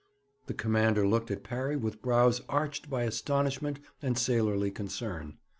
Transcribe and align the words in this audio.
The 0.47 0.55
commander 0.55 1.07
looked 1.07 1.29
at 1.29 1.43
Parry 1.43 1.75
with 1.75 2.01
brows 2.01 2.41
arched 2.49 2.89
by 2.89 3.03
astonishment 3.03 3.79
and 4.01 4.17
sailorly 4.17 4.71
concern. 4.71 5.37